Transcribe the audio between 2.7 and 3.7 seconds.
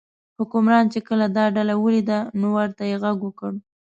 یې غږ وکړ.